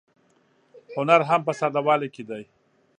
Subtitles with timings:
[0.95, 2.43] هنر هم په ساده والي کې دی.